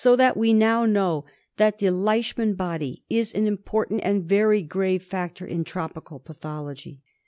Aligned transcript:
that 0.17 0.35
we 0.35 0.51
now 0.51 0.83
know 0.83 1.23
that 1.57 1.77
the" 1.77 1.91
Leishman 2.07 2.55
body" 2.55 3.03
is 3.07 3.31
an 3.35 3.45
important 3.45 4.01
and 4.03 4.25
very 4.25 4.63
grave 4.63 5.03
factor 5.03 5.45
in 5.45 5.63
tropical 5.63 6.17
pathology. 6.17 7.03